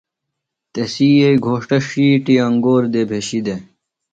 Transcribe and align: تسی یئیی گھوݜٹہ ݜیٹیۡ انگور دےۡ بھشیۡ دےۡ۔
تسی 0.73 1.09
یئیی 1.19 1.37
گھوݜٹہ 1.45 1.77
ݜیٹیۡ 1.87 2.41
انگور 2.45 2.83
دےۡ 2.93 3.07
بھشیۡ 3.09 3.43
دےۡ۔ 3.45 3.59